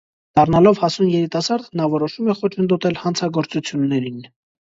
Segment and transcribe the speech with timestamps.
[0.37, 4.19] Դառնալով հասուն երիտասարդ, նա որոշում է խոչընդոտել հանցագործություններին։